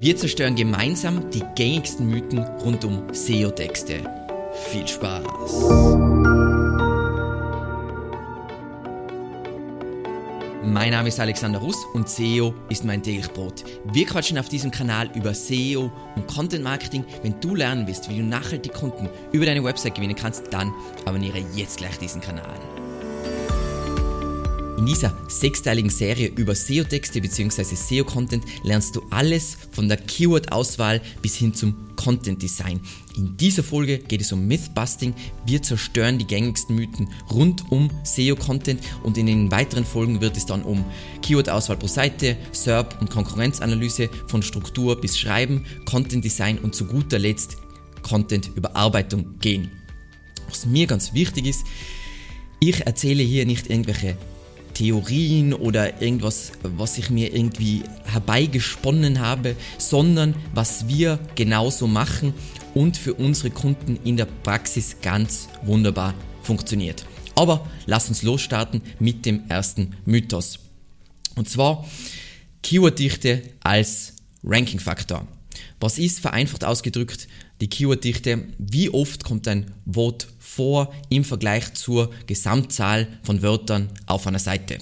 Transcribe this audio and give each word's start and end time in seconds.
Wir 0.00 0.16
zerstören 0.16 0.54
gemeinsam 0.54 1.28
die 1.32 1.42
gängigsten 1.56 2.08
Mythen 2.08 2.38
rund 2.38 2.84
um 2.84 3.12
SEO-Texte. 3.12 3.94
Viel 4.70 4.86
Spaß! 4.86 5.24
Mein 10.62 10.92
Name 10.92 11.08
ist 11.08 11.18
Alexander 11.18 11.58
Russ 11.58 11.84
und 11.94 12.08
SEO 12.08 12.54
ist 12.68 12.84
mein 12.84 13.02
täglich 13.02 13.28
Brot. 13.32 13.64
Wir 13.92 14.06
quatschen 14.06 14.38
auf 14.38 14.48
diesem 14.48 14.70
Kanal 14.70 15.10
über 15.16 15.34
SEO 15.34 15.90
und 16.14 16.28
Content 16.28 16.62
Marketing. 16.62 17.04
Wenn 17.24 17.40
du 17.40 17.56
lernen 17.56 17.88
willst, 17.88 18.08
wie 18.08 18.18
du 18.18 18.22
nachhaltig 18.22 18.74
Kunden 18.74 19.08
über 19.32 19.46
deine 19.46 19.64
Website 19.64 19.96
gewinnen 19.96 20.14
kannst, 20.14 20.52
dann 20.52 20.72
abonniere 21.06 21.42
jetzt 21.56 21.78
gleich 21.78 21.98
diesen 21.98 22.20
Kanal. 22.20 22.54
In 24.78 24.86
dieser 24.86 25.12
sechsteiligen 25.26 25.90
Serie 25.90 26.28
über 26.28 26.54
SEO-Texte 26.54 27.20
bzw. 27.20 27.64
SEO-Content 27.64 28.44
lernst 28.62 28.94
du 28.94 29.02
alles 29.10 29.58
von 29.72 29.88
der 29.88 29.96
Keyword-Auswahl 29.96 31.00
bis 31.20 31.34
hin 31.34 31.52
zum 31.52 31.74
Content-Design. 31.96 32.78
In 33.16 33.36
dieser 33.36 33.64
Folge 33.64 33.98
geht 33.98 34.20
es 34.20 34.30
um 34.30 34.46
Mythbusting. 34.46 35.14
Wir 35.44 35.60
zerstören 35.60 36.16
die 36.18 36.28
gängigsten 36.28 36.76
Mythen 36.76 37.08
rund 37.28 37.72
um 37.72 37.90
SEO-Content 38.04 38.80
und 39.02 39.18
in 39.18 39.26
den 39.26 39.50
weiteren 39.50 39.84
Folgen 39.84 40.20
wird 40.20 40.36
es 40.36 40.46
dann 40.46 40.62
um 40.62 40.84
Keyword-Auswahl 41.22 41.76
pro 41.76 41.88
Seite, 41.88 42.36
SERP 42.52 43.00
und 43.00 43.10
Konkurrenzanalyse 43.10 44.08
von 44.28 44.44
Struktur 44.44 45.00
bis 45.00 45.18
Schreiben, 45.18 45.66
Content-Design 45.86 46.58
und 46.58 46.76
zu 46.76 46.84
guter 46.84 47.18
Letzt 47.18 47.56
Content-Überarbeitung 48.02 49.40
gehen. 49.40 49.72
Was 50.48 50.66
mir 50.66 50.86
ganz 50.86 51.14
wichtig 51.14 51.46
ist, 51.46 51.66
ich 52.60 52.86
erzähle 52.86 53.24
hier 53.24 53.44
nicht 53.44 53.68
irgendwelche 53.70 54.16
Theorien 54.78 55.54
oder 55.54 56.00
irgendwas, 56.00 56.52
was 56.62 56.98
ich 56.98 57.10
mir 57.10 57.34
irgendwie 57.34 57.82
herbeigesponnen 58.04 59.18
habe, 59.18 59.56
sondern 59.76 60.36
was 60.54 60.86
wir 60.86 61.18
genauso 61.34 61.88
machen 61.88 62.32
und 62.74 62.96
für 62.96 63.14
unsere 63.14 63.50
Kunden 63.50 63.98
in 64.04 64.16
der 64.16 64.26
Praxis 64.26 64.98
ganz 65.02 65.48
wunderbar 65.64 66.14
funktioniert. 66.42 67.04
Aber 67.34 67.66
lass 67.86 68.08
uns 68.08 68.22
losstarten 68.22 68.82
mit 69.00 69.26
dem 69.26 69.42
ersten 69.48 69.96
Mythos. 70.04 70.60
Und 71.34 71.48
zwar 71.48 71.84
Keyworddichte 72.62 73.42
als 73.64 74.14
Rankingfaktor. 74.44 75.26
Was 75.80 75.98
ist 75.98 76.20
vereinfacht 76.20 76.62
ausgedrückt 76.62 77.26
die 77.60 77.68
Keyworddichte? 77.68 78.44
Wie 78.58 78.90
oft 78.90 79.24
kommt 79.24 79.48
ein 79.48 79.72
Wort 79.84 80.28
vor 80.58 80.92
im 81.08 81.24
Vergleich 81.24 81.74
zur 81.74 82.10
Gesamtzahl 82.26 83.06
von 83.22 83.42
Wörtern 83.42 83.90
auf 84.06 84.26
einer 84.26 84.38
Seite. 84.38 84.78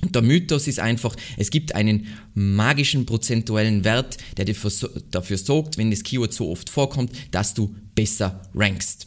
Und 0.00 0.14
der 0.14 0.22
Mythos 0.22 0.66
ist 0.66 0.80
einfach, 0.80 1.14
es 1.36 1.50
gibt 1.50 1.74
einen 1.74 2.06
magischen 2.34 3.04
prozentuellen 3.04 3.84
Wert, 3.84 4.16
der 4.36 4.44
dafür 4.44 5.38
sorgt, 5.38 5.76
wenn 5.76 5.90
das 5.90 6.02
Keyword 6.02 6.32
so 6.32 6.50
oft 6.50 6.70
vorkommt, 6.70 7.12
dass 7.30 7.54
du 7.54 7.74
besser 7.94 8.42
rankst. 8.54 9.06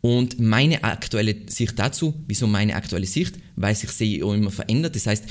Und 0.00 0.40
meine 0.40 0.82
aktuelle 0.82 1.36
Sicht 1.46 1.78
dazu, 1.78 2.14
wieso 2.26 2.46
meine 2.46 2.74
aktuelle 2.74 3.06
Sicht? 3.06 3.36
Weil 3.56 3.74
sich 3.74 3.90
SEO 3.90 4.34
immer 4.34 4.50
verändert. 4.50 4.96
Das 4.96 5.06
heißt, 5.06 5.24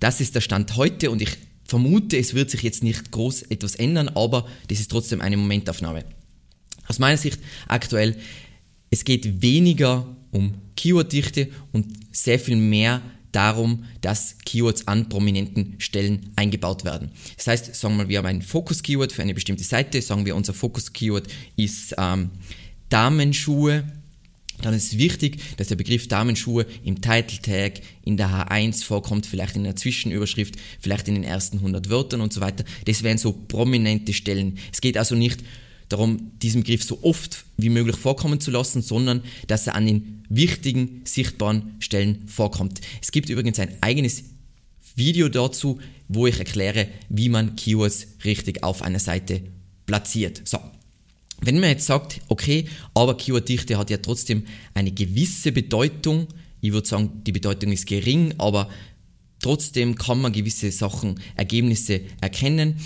das 0.00 0.20
ist 0.20 0.34
der 0.34 0.40
Stand 0.40 0.76
heute 0.76 1.10
und 1.10 1.20
ich 1.20 1.30
vermute, 1.64 2.16
es 2.16 2.34
wird 2.34 2.50
sich 2.50 2.62
jetzt 2.62 2.82
nicht 2.82 3.10
groß 3.10 3.42
etwas 3.42 3.74
ändern, 3.74 4.08
aber 4.08 4.46
das 4.68 4.80
ist 4.80 4.90
trotzdem 4.90 5.20
eine 5.20 5.36
Momentaufnahme. 5.36 6.04
Aus 6.88 6.98
meiner 6.98 7.16
Sicht 7.16 7.40
aktuell 7.68 8.16
es 8.90 9.04
geht 9.04 9.42
weniger 9.42 10.06
um 10.30 10.54
Keyworddichte 10.76 11.48
und 11.72 11.86
sehr 12.12 12.38
viel 12.38 12.56
mehr 12.56 13.02
darum, 13.32 13.84
dass 14.00 14.36
Keywords 14.44 14.88
an 14.88 15.08
prominenten 15.08 15.74
Stellen 15.78 16.30
eingebaut 16.36 16.84
werden. 16.84 17.10
Das 17.36 17.46
heißt, 17.48 17.74
sagen 17.74 17.94
wir 17.94 18.04
mal, 18.04 18.08
wir 18.08 18.18
haben 18.18 18.26
ein 18.26 18.42
Fokus-Keyword 18.42 19.12
für 19.12 19.22
eine 19.22 19.34
bestimmte 19.34 19.64
Seite, 19.64 20.00
sagen 20.00 20.24
wir, 20.24 20.36
unser 20.36 20.54
Fokus-Keyword 20.54 21.26
ist 21.56 21.94
ähm, 21.98 22.30
Damenschuhe, 22.88 23.84
dann 24.62 24.72
ist 24.72 24.92
es 24.92 24.98
wichtig, 24.98 25.42
dass 25.58 25.68
der 25.68 25.76
Begriff 25.76 26.08
Damenschuhe 26.08 26.64
im 26.82 27.02
Title 27.02 27.42
Tag, 27.42 27.82
in 28.04 28.16
der 28.16 28.30
H1 28.30 28.84
vorkommt, 28.84 29.26
vielleicht 29.26 29.56
in 29.56 29.64
der 29.64 29.76
Zwischenüberschrift, 29.76 30.54
vielleicht 30.80 31.08
in 31.08 31.14
den 31.14 31.24
ersten 31.24 31.58
100 31.58 31.90
Wörtern 31.90 32.22
und 32.22 32.32
so 32.32 32.40
weiter. 32.40 32.64
Das 32.86 33.02
wären 33.02 33.18
so 33.18 33.32
prominente 33.32 34.14
Stellen. 34.14 34.56
Es 34.72 34.80
geht 34.80 34.96
also 34.96 35.14
nicht 35.14 35.42
darum, 35.88 36.32
diesen 36.42 36.62
Begriff 36.62 36.84
so 36.84 36.98
oft 37.02 37.44
wie 37.56 37.68
möglich 37.68 37.96
vorkommen 37.96 38.40
zu 38.40 38.50
lassen, 38.50 38.82
sondern 38.82 39.22
dass 39.46 39.66
er 39.66 39.74
an 39.74 39.86
den 39.86 40.24
wichtigen, 40.28 41.02
sichtbaren 41.04 41.76
Stellen 41.78 42.26
vorkommt. 42.26 42.80
Es 43.00 43.12
gibt 43.12 43.28
übrigens 43.28 43.58
ein 43.58 43.70
eigenes 43.80 44.24
Video 44.94 45.28
dazu, 45.28 45.78
wo 46.08 46.26
ich 46.26 46.38
erkläre, 46.38 46.88
wie 47.08 47.28
man 47.28 47.56
Keywords 47.56 48.06
richtig 48.24 48.62
auf 48.62 48.82
einer 48.82 48.98
Seite 48.98 49.42
platziert. 49.84 50.42
So. 50.44 50.58
Wenn 51.40 51.60
man 51.60 51.70
jetzt 51.70 51.86
sagt, 51.86 52.20
okay, 52.28 52.66
aber 52.94 53.16
Keyworddichte 53.16 53.76
hat 53.76 53.90
ja 53.90 53.98
trotzdem 53.98 54.44
eine 54.72 54.90
gewisse 54.90 55.52
Bedeutung, 55.52 56.28
ich 56.62 56.72
würde 56.72 56.88
sagen, 56.88 57.22
die 57.26 57.32
Bedeutung 57.32 57.72
ist 57.72 57.86
gering, 57.86 58.34
aber 58.38 58.70
trotzdem 59.40 59.96
kann 59.96 60.20
man 60.20 60.32
gewisse 60.32 60.72
Sachen, 60.72 61.20
Ergebnisse 61.36 62.00
erkennen 62.22 62.76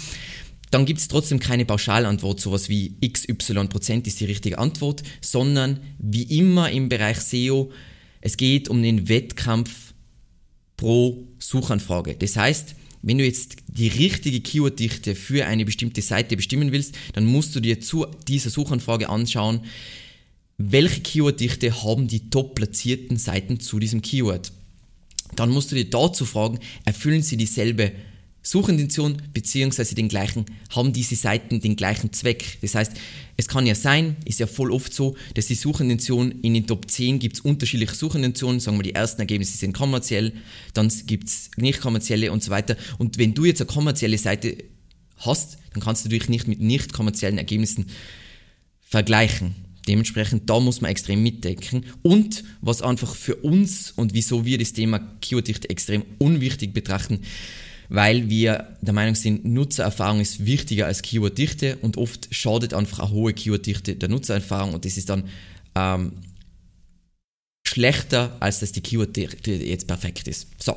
dann 0.70 0.86
gibt 0.86 1.00
es 1.00 1.08
trotzdem 1.08 1.40
keine 1.40 1.64
Pauschalantwort, 1.64 2.40
sowas 2.40 2.68
wie 2.68 2.94
XY 3.00 3.66
Prozent 3.66 4.06
ist 4.06 4.20
die 4.20 4.26
richtige 4.26 4.58
Antwort, 4.58 5.02
sondern 5.20 5.80
wie 5.98 6.22
immer 6.38 6.70
im 6.70 6.88
Bereich 6.88 7.18
SEO, 7.20 7.72
es 8.20 8.36
geht 8.36 8.68
um 8.68 8.82
den 8.82 9.08
Wettkampf 9.08 9.94
pro 10.76 11.26
Suchanfrage. 11.38 12.14
Das 12.16 12.36
heißt, 12.36 12.74
wenn 13.02 13.18
du 13.18 13.24
jetzt 13.24 13.56
die 13.66 13.88
richtige 13.88 14.40
Keyworddichte 14.40 15.14
für 15.14 15.46
eine 15.46 15.64
bestimmte 15.64 16.02
Seite 16.02 16.36
bestimmen 16.36 16.70
willst, 16.70 16.94
dann 17.14 17.24
musst 17.24 17.56
du 17.56 17.60
dir 17.60 17.80
zu 17.80 18.06
dieser 18.28 18.50
Suchanfrage 18.50 19.08
anschauen, 19.08 19.62
welche 20.58 21.00
Keyworddichte 21.00 21.82
haben 21.82 22.06
die 22.06 22.28
top 22.28 22.54
platzierten 22.54 23.16
Seiten 23.16 23.58
zu 23.60 23.78
diesem 23.78 24.02
Keyword. 24.02 24.52
Dann 25.34 25.50
musst 25.50 25.72
du 25.72 25.76
dir 25.76 25.88
dazu 25.88 26.26
fragen, 26.26 26.58
erfüllen 26.84 27.22
sie 27.22 27.38
dieselbe 27.38 27.92
Suchintention 28.42 29.20
beziehungsweise 29.34 29.94
den 29.94 30.08
gleichen, 30.08 30.46
haben 30.70 30.92
diese 30.92 31.14
Seiten 31.14 31.60
den 31.60 31.76
gleichen 31.76 32.12
Zweck. 32.12 32.58
Das 32.62 32.74
heißt, 32.74 32.92
es 33.36 33.48
kann 33.48 33.66
ja 33.66 33.74
sein, 33.74 34.16
ist 34.24 34.40
ja 34.40 34.46
voll 34.46 34.72
oft 34.72 34.94
so, 34.94 35.16
dass 35.34 35.46
die 35.46 35.54
Suchintention 35.54 36.32
in 36.42 36.54
den 36.54 36.66
Top 36.66 36.90
10 36.90 37.18
gibt 37.18 37.36
es 37.36 37.40
unterschiedliche 37.40 37.94
Suchintentionen, 37.94 38.60
sagen 38.60 38.78
wir, 38.78 38.82
die 38.82 38.94
ersten 38.94 39.20
Ergebnisse 39.20 39.58
sind 39.58 39.74
kommerziell, 39.74 40.32
dann 40.72 40.90
gibt 41.06 41.28
es 41.28 41.50
nicht 41.56 41.80
kommerzielle 41.80 42.32
und 42.32 42.42
so 42.42 42.50
weiter. 42.50 42.76
Und 42.98 43.18
wenn 43.18 43.34
du 43.34 43.44
jetzt 43.44 43.60
eine 43.60 43.68
kommerzielle 43.68 44.18
Seite 44.18 44.56
hast, 45.18 45.58
dann 45.72 45.82
kannst 45.82 46.04
du 46.04 46.08
dich 46.08 46.28
nicht 46.28 46.48
mit 46.48 46.60
nicht 46.60 46.92
kommerziellen 46.92 47.38
Ergebnissen 47.38 47.86
vergleichen. 48.80 49.54
Dementsprechend, 49.86 50.48
da 50.50 50.60
muss 50.60 50.80
man 50.80 50.90
extrem 50.90 51.22
mitdenken. 51.22 51.84
Und 52.02 52.44
was 52.60 52.82
einfach 52.82 53.14
für 53.14 53.36
uns 53.36 53.92
und 53.92 54.14
wieso 54.14 54.44
wir 54.44 54.58
das 54.58 54.72
Thema 54.72 54.98
Keyworddichte 55.20 55.70
extrem 55.70 56.04
unwichtig 56.18 56.74
betrachten, 56.74 57.20
weil 57.90 58.30
wir 58.30 58.76
der 58.80 58.94
Meinung 58.94 59.16
sind, 59.16 59.44
Nutzererfahrung 59.44 60.20
ist 60.20 60.46
wichtiger 60.46 60.86
als 60.86 61.02
Keyworddichte 61.02 61.76
und 61.82 61.98
oft 61.98 62.32
schadet 62.32 62.72
einfach 62.72 63.00
eine 63.00 63.10
hohe 63.10 63.34
Keyworddichte 63.34 63.96
der 63.96 64.08
Nutzererfahrung 64.08 64.74
und 64.74 64.84
das 64.84 64.96
ist 64.96 65.10
dann 65.10 65.24
ähm, 65.74 66.12
schlechter, 67.66 68.36
als 68.40 68.60
dass 68.60 68.72
die 68.72 68.80
Keyworddichte 68.80 69.52
jetzt 69.52 69.88
perfekt 69.88 70.28
ist. 70.28 70.48
So, 70.62 70.76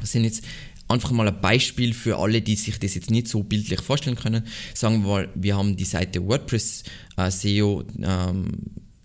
das 0.00 0.12
sind 0.12 0.24
jetzt 0.24 0.42
einfach 0.88 1.10
mal 1.10 1.28
ein 1.28 1.40
Beispiel 1.42 1.92
für 1.92 2.18
alle, 2.18 2.40
die 2.40 2.56
sich 2.56 2.78
das 2.78 2.94
jetzt 2.94 3.10
nicht 3.10 3.28
so 3.28 3.42
bildlich 3.42 3.82
vorstellen 3.82 4.16
können. 4.16 4.46
Sagen 4.74 5.02
wir 5.02 5.08
mal, 5.08 5.28
wir 5.34 5.56
haben 5.56 5.76
die 5.76 5.84
Seite 5.84 6.26
WordPress 6.26 6.84
äh, 7.18 7.30
SEO, 7.30 7.84
ähm, 8.02 8.46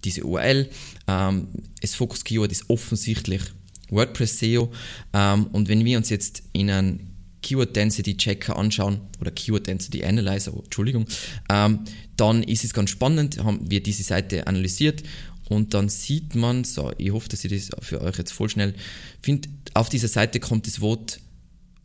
diese 0.06 0.24
URL. 0.24 0.70
Ähm, 1.08 1.50
das 1.82 1.96
Focus 1.96 2.24
Keyword 2.24 2.54
ist 2.54 2.70
offensichtlich 2.70 3.42
WordPress 3.90 4.40
SEO. 4.40 4.72
Ähm, 5.14 5.48
und 5.48 5.68
wenn 5.68 5.84
wir 5.84 5.98
uns 5.98 6.10
jetzt 6.10 6.44
in 6.54 6.70
einen 6.70 7.15
Keyword 7.46 7.76
Density 7.76 8.18
Checker 8.18 8.58
anschauen 8.58 9.02
oder 9.22 9.30
Keyword 9.30 9.68
Density 9.68 10.04
Analyzer, 10.04 10.52
oh, 10.56 10.62
Entschuldigung, 10.64 11.06
ähm, 11.50 11.82
dann 12.18 12.42
ist 12.42 12.64
es 12.64 12.74
ganz 12.74 12.90
spannend, 12.90 13.44
haben 13.44 13.70
wir 13.70 13.84
diese 13.84 14.02
Seite 14.02 14.48
analysiert 14.48 15.04
und 15.48 15.76
dann 15.76 15.88
sieht 15.90 16.34
man, 16.34 16.64
so, 16.64 16.92
ich 16.98 17.12
hoffe, 17.12 17.30
dass 17.30 17.46
ich 17.46 17.68
das 17.68 17.86
für 17.86 18.02
euch 18.02 18.18
jetzt 18.18 18.32
voll 18.32 18.50
schnell 18.50 18.74
finde, 19.22 19.48
auf 19.76 19.90
dieser 19.90 20.08
Seite 20.08 20.40
kommt 20.40 20.66
das 20.66 20.82
Wort 20.82 21.20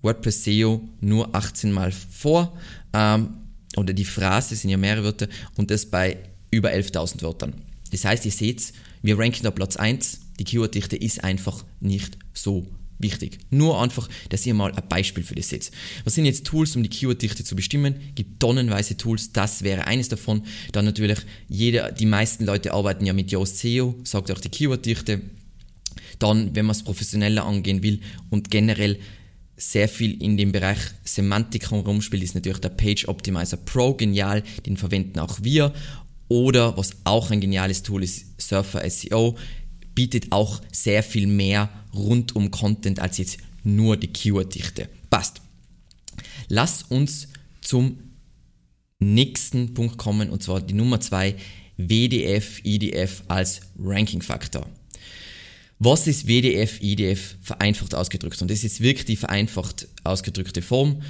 WordPress 0.01 0.45
SEO 0.45 0.81
nur 1.03 1.35
18 1.35 1.73
Mal 1.73 1.93
vor 1.93 2.57
ähm, 2.95 3.35
oder 3.77 3.93
die 3.93 4.07
Phrase 4.07 4.57
sind 4.57 4.71
ja 4.71 4.79
mehrere 4.79 5.05
Wörter 5.05 5.29
und 5.57 5.71
das 5.71 5.85
bei 5.85 6.17
über 6.51 6.71
11.000 6.71 7.21
Wörtern. 7.21 7.53
Das 7.91 8.07
heißt, 8.07 8.25
ihr 8.25 8.33
seht, 8.33 8.73
wir 9.03 9.19
ranken 9.19 9.43
da 9.43 9.51
Platz 9.51 9.77
1, 9.77 10.21
die 10.39 10.45
Keyworddichte 10.45 10.97
ist 10.97 11.23
einfach 11.23 11.67
nicht 11.81 12.17
so 12.33 12.67
wichtig. 13.03 13.39
Nur 13.51 13.81
einfach, 13.81 14.09
dass 14.29 14.47
ihr 14.47 14.55
mal 14.55 14.73
ein 14.73 14.89
Beispiel 14.89 15.25
für 15.25 15.35
das 15.35 15.49
seht. 15.49 15.71
Was 16.05 16.15
sind 16.15 16.25
jetzt 16.25 16.47
Tools, 16.47 16.77
um 16.77 16.83
die 16.83 16.89
Keyworddichte 16.89 17.45
zu 17.45 17.57
bestimmen? 17.57 17.95
Gibt 18.15 18.41
tonnenweise 18.41 18.97
Tools, 18.97 19.33
das 19.33 19.63
wäre 19.63 19.87
eines 19.87 20.09
davon. 20.09 20.43
Dann 20.73 20.85
natürlich, 20.85 21.19
jeder, 21.49 21.93
die 21.93 22.07
meisten 22.07 22.45
Leute 22.45 22.73
arbeiten 22.73 23.07
ja 23.07 23.13
mit 23.13 23.31
Yoast 23.31 23.59
SEO, 23.59 23.97
sagt 24.05 24.31
auch 24.31 24.41
die 24.41 24.49
Keyworddichte. 24.49 25.21
Dann, 26.19 26.55
wenn 26.55 26.67
man 26.67 26.77
es 26.77 26.83
professioneller 26.83 27.45
angehen 27.45 27.83
will 27.83 28.01
und 28.31 28.51
generell 28.51 28.99
sehr 29.57 29.89
viel 29.89 30.23
in 30.23 30.37
dem 30.37 30.53
Bereich 30.53 30.79
Semantik 31.05 31.71
herumspielt, 31.71 32.23
ist 32.23 32.35
natürlich 32.35 32.61
der 32.61 32.71
Page 32.71 33.07
Optimizer 33.09 33.59
Pro 33.59 33.95
genial, 33.95 34.43
den 34.67 34.77
verwenden 34.77 35.19
auch 35.19 35.39
wir. 35.43 35.73
Oder 36.29 36.77
was 36.77 36.93
auch 37.05 37.31
ein 37.31 37.41
geniales 37.41 37.83
Tool 37.83 38.05
ist, 38.05 38.41
Surfer 38.41 38.89
SEO, 38.89 39.37
bietet 39.95 40.31
auch 40.31 40.61
sehr 40.73 41.03
viel 41.03 41.27
mehr 41.27 41.69
rund 41.95 42.37
um 42.37 42.51
Content 42.51 43.01
als 43.01 43.19
jetzt 43.19 43.39
nur 43.65 43.97
die 43.97 44.09
Keyword-Dichte. 44.09 44.89
Passt. 45.11 45.41
Lass 46.49 46.83
uns 46.83 47.29
zum 47.61 47.99
nächsten 48.99 49.75
Punkt 49.75 49.99
kommen 49.99 50.31
und 50.31 50.43
zwar 50.43 50.61
die 50.61 50.75
Nummer 50.75 51.01
zwei 51.01 51.37
WDF, 51.77 52.61
IDF 52.65 53.23
als 53.29 53.61
Ranking-Faktor. 53.79 54.69
Was 55.79 56.07
ist 56.07 56.27
WDF, 56.27 56.83
IDF 56.83 57.37
vereinfacht 57.41 57.95
ausgedrückt? 57.95 58.43
Und 58.43 58.51
das 58.51 58.65
ist 58.65 58.83
wirklich 58.83 59.07
die 59.07 59.17
vereinfacht 59.17 59.89
ausgedrückte 60.05 60.61
Form, 60.61 61.03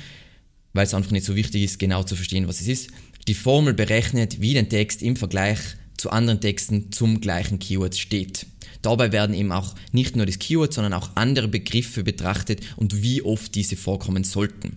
weil 0.72 0.86
es 0.86 0.94
einfach 0.94 1.10
nicht 1.10 1.26
so 1.26 1.34
wichtig 1.34 1.64
ist, 1.64 1.80
genau 1.80 2.04
zu 2.04 2.14
verstehen, 2.14 2.46
was 2.46 2.60
es 2.60 2.68
ist. 2.68 2.90
Die 3.26 3.34
Formel 3.34 3.74
berechnet, 3.74 4.40
wie 4.40 4.54
der 4.54 4.68
Text 4.68 5.02
im 5.02 5.16
Vergleich 5.16 5.58
zu 5.96 6.10
anderen 6.10 6.40
Texten 6.40 6.92
zum 6.92 7.20
gleichen 7.20 7.58
Keyword 7.58 7.98
steht. 7.98 8.46
Dabei 8.82 9.12
werden 9.12 9.34
eben 9.34 9.52
auch 9.52 9.74
nicht 9.92 10.16
nur 10.16 10.26
das 10.26 10.38
Keyword, 10.38 10.72
sondern 10.72 10.94
auch 10.94 11.10
andere 11.14 11.48
Begriffe 11.48 12.02
betrachtet 12.02 12.60
und 12.76 13.02
wie 13.02 13.22
oft 13.22 13.54
diese 13.54 13.76
vorkommen 13.76 14.24
sollten. 14.24 14.76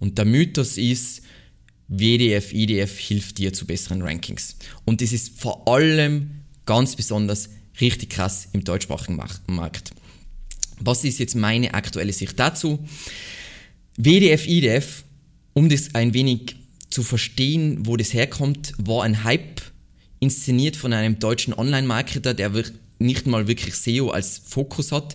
Und 0.00 0.18
der 0.18 0.24
Mythos 0.24 0.76
ist, 0.76 1.22
WDF, 1.88 2.52
IDF 2.52 2.98
hilft 2.98 3.38
dir 3.38 3.52
zu 3.52 3.66
besseren 3.66 4.02
Rankings. 4.02 4.56
Und 4.84 5.00
das 5.00 5.12
ist 5.12 5.38
vor 5.38 5.68
allem 5.68 6.30
ganz 6.66 6.96
besonders 6.96 7.50
richtig 7.80 8.10
krass 8.10 8.48
im 8.52 8.64
deutschsprachigen 8.64 9.20
Markt. 9.46 9.90
Was 10.80 11.04
ist 11.04 11.18
jetzt 11.18 11.36
meine 11.36 11.74
aktuelle 11.74 12.12
Sicht 12.12 12.38
dazu? 12.38 12.84
WDF, 13.96 14.46
IDF, 14.46 15.04
um 15.52 15.68
das 15.68 15.94
ein 15.94 16.14
wenig 16.14 16.56
zu 16.90 17.02
verstehen, 17.02 17.86
wo 17.86 17.96
das 17.96 18.12
herkommt, 18.12 18.72
war 18.78 19.04
ein 19.04 19.24
Hype 19.24 19.60
inszeniert 20.20 20.76
von 20.76 20.92
einem 20.92 21.18
deutschen 21.18 21.54
Online-Marketer, 21.54 22.34
der 22.34 22.54
nicht 22.98 23.26
mal 23.26 23.48
wirklich 23.48 23.74
SEO 23.74 24.10
als 24.10 24.40
Fokus 24.44 24.92
hat. 24.92 25.14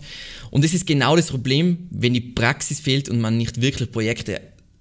Und 0.50 0.64
das 0.64 0.74
ist 0.74 0.86
genau 0.86 1.16
das 1.16 1.28
Problem, 1.28 1.88
wenn 1.90 2.14
die 2.14 2.20
Praxis 2.20 2.80
fehlt 2.80 3.08
und 3.08 3.20
man 3.20 3.36
nicht 3.36 3.60
wirklich 3.60 3.90
Projekte 3.90 4.40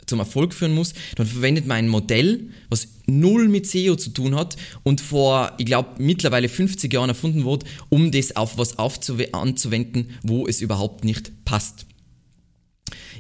zum 0.10 0.19
Erfolg 0.19 0.54
führen 0.54 0.74
muss, 0.74 0.94
dann 1.16 1.28
verwendet 1.28 1.68
man 1.68 1.78
ein 1.78 1.88
Modell, 1.88 2.50
was 2.69 2.88
null 3.06 3.48
mit 3.48 3.68
SEO 3.68 3.96
zu 3.96 4.10
tun 4.10 4.36
hat 4.36 4.57
und 4.84 5.01
vor, 5.01 5.54
ich 5.57 5.66
glaube, 5.66 5.90
mittlerweile 6.00 6.50
50 6.50 6.92
Jahren 6.92 7.10
erfunden 7.10 7.44
wurde, 7.44 7.66
um 7.90 8.12
das 8.12 8.36
auf 8.36 8.57
was 8.57 8.78
anzuwenden, 8.80 10.10
wo 10.24 10.48
es 10.48 10.62
überhaupt 10.62 11.06
nicht 11.06 11.46
passt. 11.46 11.86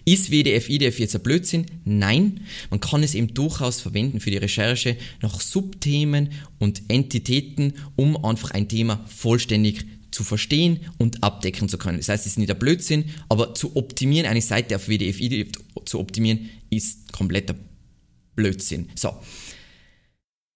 Ist 0.05 0.31
WDF, 0.31 0.69
IDF 0.69 0.99
jetzt 0.99 1.15
ein 1.15 1.21
Blödsinn? 1.21 1.65
Nein, 1.85 2.41
man 2.69 2.79
kann 2.79 3.03
es 3.03 3.15
eben 3.15 3.33
durchaus 3.33 3.81
verwenden 3.81 4.19
für 4.19 4.31
die 4.31 4.37
Recherche 4.37 4.97
nach 5.21 5.39
Subthemen 5.41 6.29
und 6.59 6.83
Entitäten, 6.87 7.73
um 7.95 8.23
einfach 8.23 8.51
ein 8.51 8.67
Thema 8.67 9.03
vollständig 9.07 9.85
zu 10.11 10.23
verstehen 10.23 10.79
und 10.97 11.23
abdecken 11.23 11.69
zu 11.69 11.77
können. 11.77 11.97
Das 11.97 12.09
heißt, 12.09 12.25
es 12.25 12.33
ist 12.33 12.37
nicht 12.39 12.51
ein 12.51 12.59
Blödsinn, 12.59 13.05
aber 13.29 13.53
zu 13.53 13.75
optimieren, 13.75 14.27
eine 14.27 14.41
Seite 14.41 14.75
auf 14.75 14.87
WDF, 14.87 15.19
IDF 15.19 15.49
zu 15.85 15.99
optimieren, 15.99 16.49
ist 16.69 17.11
kompletter 17.13 17.55
Blödsinn. 18.35 18.89
So. 18.95 19.13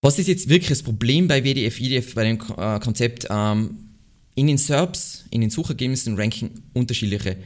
Was 0.01 0.19
ist 0.19 0.27
jetzt 0.27 0.50
wirklich 0.50 0.69
das 0.69 0.83
Problem 0.83 1.27
bei 1.27 1.44
WDF, 1.44 1.79
IDF, 1.79 2.13
bei 2.13 2.24
dem 2.25 2.39
äh, 2.57 2.79
Konzept? 2.79 3.27
Ähm, 3.29 3.77
in 4.36 4.47
den 4.47 4.57
SERPs, 4.57 5.25
in 5.29 5.41
den 5.41 5.50
Suchergebnissen 5.50 6.15
ranken 6.15 6.63
unterschiedliche 6.74 7.38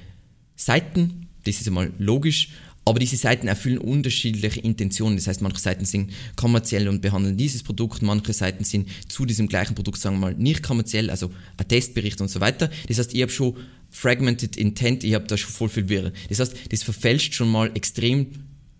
Seiten. 0.56 1.27
Das 1.48 1.62
ist 1.62 1.68
einmal 1.68 1.92
logisch. 1.98 2.50
Aber 2.88 3.00
diese 3.00 3.18
Seiten 3.18 3.50
erfüllen 3.50 3.80
unterschiedliche 3.80 4.62
Intentionen. 4.62 5.18
Das 5.18 5.28
heißt, 5.28 5.42
manche 5.42 5.60
Seiten 5.60 5.84
sind 5.84 6.14
kommerziell 6.38 6.88
und 6.88 7.02
behandeln 7.02 7.36
dieses 7.36 7.62
Produkt, 7.62 8.02
manche 8.02 8.32
Seiten 8.32 8.64
sind 8.64 8.88
zu 9.10 9.26
diesem 9.26 9.48
gleichen 9.48 9.76
Produkt, 9.76 9.98
sagen 9.98 10.16
wir 10.16 10.28
mal, 10.28 10.36
nicht 10.36 10.64
kommerziell, 10.64 11.10
also 11.10 11.30
ein 11.58 11.68
Testbericht 11.68 12.22
und 12.22 12.30
so 12.30 12.40
weiter. 12.40 12.70
Das 12.88 12.98
heißt, 12.98 13.14
ich 13.14 13.22
habe 13.22 13.32
schon 13.32 13.58
Fragmented 13.90 14.56
Intent, 14.56 15.04
ich 15.04 15.16
habe 15.16 15.28
da 15.28 15.36
schon 15.36 15.52
voll 15.52 15.68
viel 15.68 15.90
Wirre. 15.90 16.14
Das 16.30 16.40
heißt, 16.40 16.56
das 16.70 16.84
verfälscht 16.84 17.34
schon 17.34 17.52
mal 17.52 17.72
extrem 17.74 18.28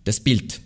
das 0.04 0.20
Bild. 0.20 0.60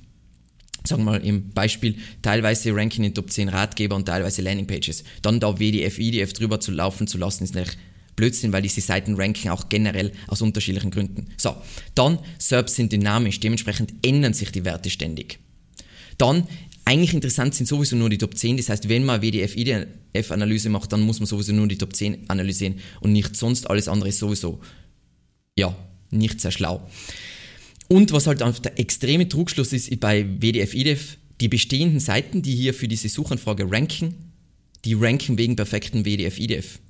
Sagen 0.85 1.03
wir 1.03 1.13
mal 1.13 1.25
im 1.25 1.51
Beispiel 1.51 1.97
teilweise 2.23 2.73
Ranking 2.73 3.05
in 3.05 3.15
Top 3.15 3.31
10 3.31 3.49
Ratgeber 3.49 3.97
und 3.97 4.07
teilweise 4.07 4.43
Landingpages. 4.43 5.03
Dann 5.21 5.41
da 5.41 5.59
WDF, 5.59 5.99
IDF 5.99 6.33
drüber 6.33 6.61
zu 6.61 6.71
laufen 6.71 7.09
zu 7.09 7.19
lassen, 7.19 7.43
ist 7.43 7.57
nicht 7.57 7.77
Blödsinn, 8.17 8.53
weil 8.53 8.63
diese 8.63 8.81
Seiten 8.81 9.15
ranken 9.15 9.51
auch 9.51 9.69
generell 9.69 10.13
aus 10.27 10.43
unterschiedlichen 10.43 10.91
Gründen. 10.91 11.29
So, 11.37 11.57
dann 11.95 12.19
SERPs 12.39 12.75
sind 12.75 12.93
dynamisch, 12.93 13.41
dementsprechend 13.41 13.93
ändern 14.05 14.35
sich 14.35 14.53
die 14.53 14.65
Werte 14.65 14.91
ständig. 14.91 15.39
Dann, 16.19 16.47
eigentlich 16.85 17.15
interessant 17.15 17.55
sind 17.55 17.67
sowieso 17.67 17.97
nur 17.97 18.11
die 18.11 18.19
Top 18.19 18.37
10, 18.37 18.57
das 18.57 18.69
heißt, 18.69 18.89
wenn 18.89 19.05
man 19.05 19.23
WDF-IDF-Analyse 19.23 20.69
macht, 20.69 20.93
dann 20.93 21.03
muss 21.03 21.21
man 21.21 21.27
sowieso 21.27 21.53
nur 21.53 21.69
die 21.69 21.79
Top 21.79 21.95
10 21.95 22.29
analysieren 22.29 22.81
und 23.01 23.13
nicht 23.13 23.37
sonst 23.37 23.71
alles 23.71 23.89
andere 23.89 24.09
ist 24.09 24.19
sowieso, 24.19 24.61
ja, 25.57 25.75
nicht 26.11 26.41
sehr 26.41 26.51
schlau. 26.51 26.89
Und 27.89 28.13
was 28.13 28.27
halt 28.27 28.43
einfach 28.43 28.61
der 28.61 28.79
extreme 28.79 29.29
Trugschluss 29.29 29.73
ist 29.73 29.99
bei 30.01 30.25
WDF-IDF, 30.25 31.19
die 31.41 31.49
bestehenden 31.49 32.01
Seiten, 32.01 32.43
die 32.43 32.55
hier 32.55 32.75
für 32.75 32.89
diese 32.89 33.09
Suchanfrage 33.09 33.71
ranken, 33.71 34.33
die 34.85 34.95
ranken 34.95 35.39
wegen 35.39 35.57
perfekten 35.57 36.05
WDF-IDF. 36.05 36.81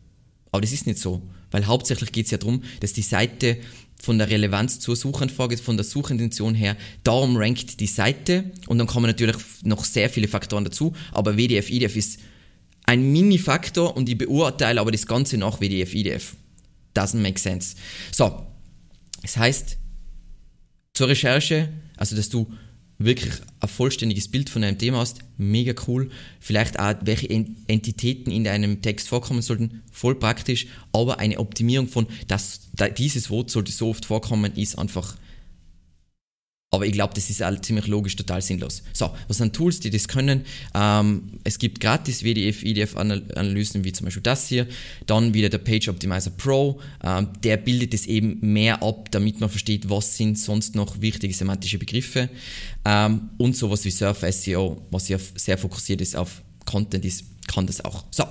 Aber 0.52 0.60
das 0.60 0.72
ist 0.72 0.87
nicht 0.87 0.99
so, 0.99 1.22
weil 1.50 1.66
hauptsächlich 1.66 2.12
geht 2.12 2.26
es 2.26 2.31
ja 2.31 2.38
darum, 2.38 2.62
dass 2.81 2.93
die 2.93 3.02
Seite 3.02 3.56
von 4.00 4.19
der 4.19 4.28
Relevanz 4.28 4.81
zur 4.81 4.96
Suchanfrage, 4.96 5.56
von 5.58 5.76
der 5.76 5.84
Suchintention 5.84 6.54
her, 6.54 6.76
darum 7.04 7.37
rankt 7.37 7.81
die 7.81 7.87
Seite 7.87 8.50
und 8.66 8.78
dann 8.78 8.87
kommen 8.87 9.06
natürlich 9.06 9.37
noch 9.62 9.84
sehr 9.84 10.10
viele 10.10 10.28
Faktoren 10.28 10.64
dazu, 10.64 10.93
aber 11.12 11.37
WDF, 11.37 11.70
IDF 11.70 11.96
ist 11.96 12.20
ein 12.84 13.12
Mini-Faktor 13.12 13.96
und 13.96 14.08
ich 14.08 14.19
beurteile 14.19 14.81
aber 14.81 14.90
das 14.90 15.06
Ganze 15.06 15.38
nach 15.38 15.60
WDF, 15.60 15.94
IDF. 15.94 16.34
Doesn't 16.94 17.20
make 17.20 17.38
sense. 17.38 17.76
So, 18.10 18.44
das 19.22 19.37
heißt, 19.37 19.78
zur 20.93 21.08
Recherche, 21.08 21.69
also 21.96 22.16
dass 22.16 22.28
du 22.28 22.52
wirklich 23.04 23.34
ein 23.60 23.69
vollständiges 23.69 24.28
Bild 24.28 24.50
von 24.50 24.64
einem 24.64 24.78
Thema 24.78 24.99
hast, 24.99 25.20
mega 25.37 25.75
cool. 25.87 26.10
Vielleicht 26.40 26.78
auch, 26.78 26.94
welche 27.02 27.28
Entitäten 27.31 28.31
in 28.31 28.44
deinem 28.44 28.82
Text 28.82 29.08
vorkommen 29.08 29.43
sollten, 29.43 29.82
voll 29.90 30.14
praktisch. 30.14 30.66
Aber 30.93 31.19
eine 31.19 31.38
Optimierung 31.38 31.88
von, 31.88 32.06
dass 32.28 32.70
dieses 32.99 33.31
Wort 33.31 33.50
sollte 33.50 33.72
so 33.72 33.90
oft 33.90 34.04
vorkommen, 34.04 34.52
ist 34.56 34.78
einfach 34.78 35.16
aber 36.74 36.86
ich 36.86 36.92
glaube, 36.92 37.12
das 37.12 37.28
ist 37.28 37.42
halt 37.42 37.66
ziemlich 37.66 37.86
logisch, 37.86 38.16
total 38.16 38.40
sinnlos. 38.40 38.82
So, 38.94 39.10
was 39.28 39.36
sind 39.36 39.54
Tools, 39.54 39.80
die 39.80 39.90
das 39.90 40.08
können? 40.08 40.46
Ähm, 40.74 41.38
es 41.44 41.58
gibt 41.58 41.80
gratis 41.80 42.24
WDF, 42.24 42.64
IDF-Analysen, 42.64 43.84
wie 43.84 43.93
zum 43.93 44.06
Beispiel 44.06 44.22
das 44.22 44.48
hier. 44.48 44.67
Dann 45.05 45.34
wieder 45.34 45.50
der 45.50 45.58
Page 45.58 45.88
Optimizer 45.88 46.31
Pro. 46.31 46.81
Ähm, 47.05 47.29
der 47.44 47.58
bildet 47.58 47.93
es 47.93 48.06
eben 48.06 48.38
mehr 48.41 48.82
ab, 48.82 49.10
damit 49.10 49.38
man 49.38 49.50
versteht, 49.50 49.91
was 49.91 50.17
sind 50.17 50.38
sonst 50.38 50.74
noch 50.74 50.98
wichtige 51.02 51.34
semantische 51.34 51.76
Begriffe. 51.76 52.31
Ähm, 52.86 53.29
und 53.36 53.55
sowas 53.55 53.84
wie 53.84 53.91
Surf 53.91 54.24
SEO, 54.31 54.81
was 54.91 55.10
ja 55.10 55.19
sehr 55.34 55.58
fokussiert 55.58 56.00
ist 56.00 56.17
auf 56.17 56.41
Content, 56.64 57.05
ist, 57.05 57.24
kann 57.48 57.67
das 57.67 57.84
auch. 57.84 58.06
So. 58.10 58.24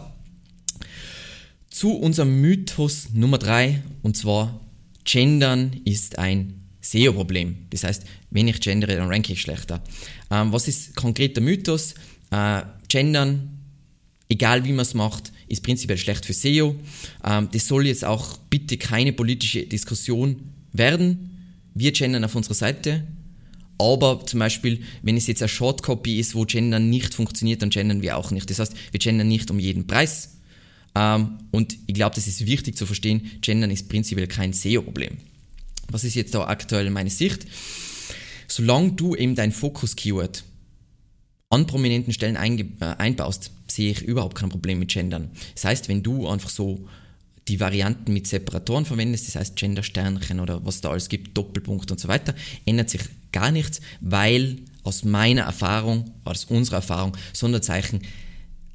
Zu 1.69 1.91
unserem 1.93 2.41
Mythos 2.41 3.10
Nummer 3.13 3.38
drei 3.38 3.83
und 4.01 4.17
zwar 4.17 4.60
Gendern 5.03 5.79
ist 5.86 6.17
ein 6.17 6.61
SEO-Problem. 6.81 7.67
Das 7.69 7.83
heißt, 7.83 8.03
wenn 8.31 8.47
ich 8.47 8.59
gendere, 8.59 8.95
dann 8.95 9.07
ranke 9.07 9.33
ich 9.33 9.41
schlechter. 9.41 9.81
Ähm, 10.29 10.51
was 10.51 10.67
ist 10.67 10.95
konkret 10.95 11.35
der 11.35 11.43
Mythos? 11.43 11.95
Äh, 12.31 12.63
gendern, 12.88 13.59
egal 14.29 14.63
wie 14.65 14.71
man 14.71 14.83
es 14.83 14.93
macht, 14.93 15.31
ist 15.47 15.63
prinzipiell 15.63 15.97
schlecht 15.97 16.25
für 16.25 16.33
SEO. 16.33 16.75
Ähm, 17.23 17.50
das 17.51 17.67
soll 17.67 17.88
jetzt 17.88 18.05
auch 18.05 18.38
bitte 18.50 18.77
keine 18.77 19.13
politische 19.13 19.65
Diskussion 19.65 20.41
werden. 20.73 21.29
Wir 21.73 21.91
gendern 21.91 22.23
auf 22.23 22.35
unserer 22.35 22.55
Seite. 22.55 23.03
Aber 23.77 24.25
zum 24.25 24.39
Beispiel, 24.39 24.81
wenn 25.01 25.17
es 25.17 25.27
jetzt 25.27 25.41
eine 25.41 25.50
Shortcopy 25.50 26.19
ist, 26.19 26.35
wo 26.35 26.45
Gendern 26.45 26.89
nicht 26.89 27.15
funktioniert, 27.15 27.61
dann 27.61 27.71
gendern 27.71 28.01
wir 28.01 28.15
auch 28.15 28.29
nicht. 28.31 28.50
Das 28.50 28.59
heißt, 28.59 28.73
wir 28.91 29.00
gendern 29.00 29.27
nicht 29.27 29.50
um 29.50 29.59
jeden 29.59 29.88
Preis. 29.88 30.38
Ähm, 30.95 31.39
und 31.51 31.77
ich 31.88 31.95
glaube, 31.95 32.15
das 32.15 32.27
ist 32.27 32.45
wichtig 32.45 32.77
zu 32.77 32.85
verstehen. 32.85 33.31
Gendern 33.41 33.71
ist 33.71 33.89
prinzipiell 33.89 34.27
kein 34.27 34.53
SEO-Problem. 34.53 35.17
Was 35.91 36.03
ist 36.03 36.15
jetzt 36.15 36.33
da 36.33 36.45
aktuell 36.48 36.89
meine 36.89 37.10
Sicht? 37.10 37.45
Solange 38.48 38.93
du 38.93 39.15
eben 39.15 39.36
dein 39.36 39.51
Fokus-Keyword 39.51 40.43
an 41.50 41.67
prominenten 41.67 42.13
Stellen 42.13 42.36
äh, 42.36 42.86
einbaust, 42.98 43.51
sehe 43.67 43.91
ich 43.91 44.01
überhaupt 44.01 44.36
kein 44.36 44.50
Problem 44.50 44.79
mit 44.79 44.89
Gendern. 44.89 45.31
Das 45.53 45.65
heißt, 45.65 45.89
wenn 45.89 46.03
du 46.03 46.27
einfach 46.27 46.50
so 46.50 46.88
die 47.48 47.60
Varianten 47.60 48.13
mit 48.13 48.27
Separatoren 48.27 48.86
verwendest, 48.86 49.27
das 49.27 49.36
heißt 49.36 49.55
Gender-Sternchen 49.55 50.39
oder 50.39 50.65
was 50.65 50.81
da 50.81 50.91
alles 50.91 51.10
gibt, 51.10 51.38
Doppelpunkt 51.38 51.91
und 51.91 52.00
so 52.00 52.07
weiter, 52.07 52.33
ändert 52.65 52.89
sich 52.89 53.01
gar 53.31 53.51
nichts, 53.51 53.81
weil 54.00 54.60
aus 54.83 55.03
meiner 55.03 55.43
Erfahrung, 55.43 56.12
aus 56.24 56.45
unserer 56.45 56.77
Erfahrung, 56.77 57.17
Sonderzeichen 57.33 58.01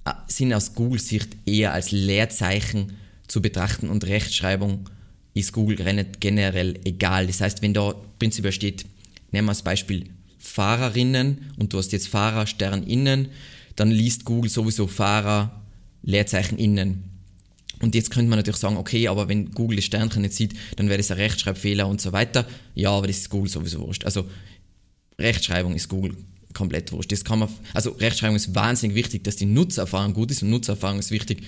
äh, 0.05 0.13
sind 0.29 0.53
aus 0.53 0.75
Google-Sicht 0.75 1.37
eher 1.47 1.73
als 1.73 1.91
Leerzeichen 1.91 2.93
zu 3.27 3.41
betrachten 3.43 3.89
und 3.89 4.05
Rechtschreibung 4.05 4.89
ist 5.37 5.53
Google 5.53 5.77
generell 6.19 6.81
egal. 6.85 7.27
Das 7.27 7.43
heißt, 7.43 7.61
wenn 7.61 7.75
da 7.75 7.95
prinzipiell 8.19 8.53
steht, 8.53 8.87
nehmen 9.33 9.47
wir 9.47 9.51
als 9.51 9.63
Beispiel 9.63 10.05
Fahrerinnen 10.39 11.51
und 11.59 11.73
du 11.73 11.79
hast 11.79 11.93
jetzt 11.93 12.09
Fahrer 12.09 12.47
Stern 12.47 12.83
innen, 12.85 13.29
dann 13.77 13.91
liest 13.91 14.25
Google 14.25 14.51
sowieso 14.51 14.87
Fahrer 14.87 15.63
Leerzeichen 16.03 16.57
innen. 16.59 17.05
Und 17.81 17.95
jetzt 17.95 18.11
könnte 18.11 18.31
man 18.31 18.39
natürlich 18.39 18.59
sagen, 18.59 18.79
okay, 18.79 19.09
aber 19.09 19.29
wenn 19.29 19.51
Google 19.51 19.77
das 19.77 19.85
Sternchen 19.85 20.23
nicht 20.23 20.33
sieht, 20.33 20.55
dann 20.77 20.89
wäre 20.89 20.97
das 20.97 21.11
ein 21.11 21.19
Rechtschreibfehler 21.19 21.87
und 21.87 22.01
so 22.01 22.13
weiter. 22.13 22.47
Ja, 22.75 22.93
aber 22.93 23.07
das 23.07 23.19
ist 23.19 23.29
Google 23.29 23.51
sowieso 23.51 23.81
wurscht. 23.81 24.07
Also 24.07 24.27
Rechtschreibung 25.19 25.75
ist 25.75 25.89
Google 25.89 26.17
komplett 26.55 26.91
wurscht. 26.93 27.13
Das 27.13 27.23
kann 27.23 27.41
man, 27.41 27.51
also 27.75 27.91
Rechtschreibung 27.91 28.37
ist 28.37 28.55
wahnsinnig 28.55 28.97
wichtig, 28.97 29.25
dass 29.25 29.37
die 29.37 29.45
Nutzererfahrung 29.45 30.15
gut 30.15 30.31
ist 30.31 30.43
und 30.43 30.49
Nutzererfahrung 30.49 30.99
ist 30.99 31.11
wichtig 31.11 31.43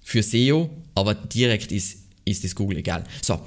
für 0.00 0.22
SEO, 0.22 0.70
aber 0.94 1.14
direkt 1.14 1.72
ist, 1.72 2.03
ist 2.24 2.44
das 2.44 2.54
Google 2.54 2.78
egal. 2.78 3.04
So. 3.22 3.40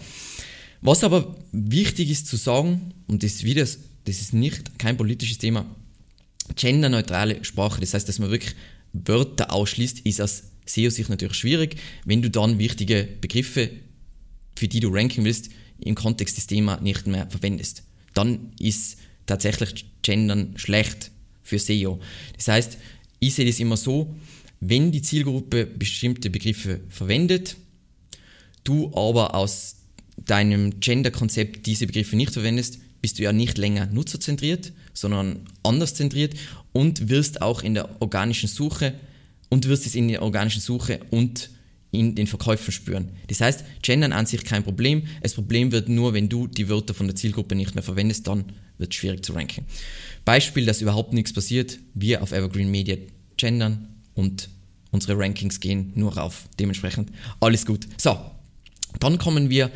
Was 0.82 1.04
aber 1.04 1.36
wichtig 1.52 2.12
ist 2.12 2.28
zu 2.28 2.36
sagen, 2.36 2.94
und 3.08 3.24
das 3.24 3.44
wieder, 3.44 3.62
das 3.64 3.82
ist 4.06 4.34
nicht 4.34 4.78
kein 4.78 4.98
politisches 4.98 5.38
Thema, 5.38 5.66
genderneutrale 6.56 7.44
Sprache, 7.44 7.82
das 7.82 7.94
heißt, 7.94 8.08
dass 8.08 8.20
man 8.20 8.30
wirklich 8.30 8.56
Wörter 8.94 9.52
ausschließt, 9.52 10.02
ist 10.02 10.22
aus 10.22 10.44
SEO-Sicht 10.66 11.10
natürlich 11.10 11.36
schwierig, 11.36 11.78
wenn 12.06 12.22
du 12.22 12.30
dann 12.30 12.60
wichtige 12.60 13.08
Begriffe, 13.22 13.72
für 14.56 14.68
die 14.68 14.80
du 14.80 14.90
ranken 14.90 15.24
willst, 15.24 15.50
im 15.80 15.96
Kontext 15.96 16.38
des 16.38 16.48
Themas 16.48 16.82
nicht 16.82 17.08
mehr 17.08 17.30
verwendest. 17.30 17.84
Dann 18.14 18.52
ist 18.60 18.98
tatsächlich 19.26 19.86
Gendern 20.02 20.54
schlecht 20.58 21.12
für 21.44 21.60
SEO. 21.60 22.00
Das 22.36 22.48
heißt, 22.48 22.78
ich 23.20 23.34
sehe 23.36 23.46
das 23.46 23.60
immer 23.60 23.78
so, 23.78 24.16
wenn 24.60 24.92
die 24.92 25.02
Zielgruppe 25.02 25.66
bestimmte 25.66 26.30
Begriffe 26.30 26.82
verwendet, 26.90 27.58
du 28.68 28.92
aber 28.96 29.36
aus 29.36 29.78
deinem 30.18 30.80
Gender-Konzept 30.80 31.66
diese 31.66 31.88
Begriffe 31.88 32.16
nicht 32.16 32.34
verwendest, 32.34 32.80
bist 33.02 33.20
du 33.20 33.24
ja 33.24 33.32
nicht 33.32 33.58
länger 33.58 33.86
nutzerzentriert, 33.88 34.74
sondern 34.94 35.42
anders 35.64 35.94
zentriert 35.94 36.34
und 36.74 37.10
wirst 37.10 37.42
auch 37.42 37.62
in 37.62 37.74
der 37.74 38.02
organischen 38.02 38.50
Suche 38.50 38.94
und 39.50 39.68
wirst 39.68 39.86
es 39.86 39.96
in 39.96 40.08
der 40.08 40.22
organischen 40.22 40.62
Suche 40.62 41.00
und 41.12 41.50
in 41.92 42.16
den 42.16 42.28
Verkäufen 42.28 42.72
spüren. 42.72 43.10
Das 43.28 43.42
heißt, 43.42 43.64
Gendern 43.82 44.12
an 44.12 44.26
sich 44.26 44.44
kein 44.44 44.64
Problem. 44.64 45.04
Das 45.22 45.34
Problem 45.34 45.72
wird 45.72 45.88
nur, 45.90 46.14
wenn 46.14 46.28
du 46.28 46.48
die 46.48 46.68
Wörter 46.70 46.94
von 46.94 47.08
der 47.08 47.16
Zielgruppe 47.16 47.56
nicht 47.56 47.76
mehr 47.76 47.84
verwendest, 47.84 48.28
dann 48.28 48.46
wird 48.78 48.94
es 48.94 49.00
schwierig 49.00 49.24
zu 49.24 49.34
ranken. 49.34 49.66
Beispiel, 50.26 50.66
dass 50.66 50.82
überhaupt 50.82 51.14
nichts 51.14 51.34
passiert, 51.34 51.80
wir 51.94 52.22
auf 52.22 52.32
Evergreen 52.32 52.70
Media 52.70 52.98
gendern 53.38 53.88
und 54.14 54.50
unsere 54.92 55.18
Rankings 55.18 55.60
gehen 55.60 55.94
nur 55.96 56.18
rauf. 56.18 56.50
Dementsprechend 56.60 57.12
alles 57.40 57.66
gut. 57.66 57.88
So, 57.98 58.20
dann 59.00 59.18
kommen 59.18 59.50
wir 59.50 59.72